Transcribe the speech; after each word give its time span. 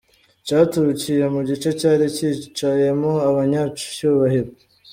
Cyaturukiye 0.45 1.25
mu 1.33 1.41
gice 1.49 1.69
cyari 1.79 2.05
cyicayemo 2.15 3.11
abanyacyubahiro. 3.29 4.51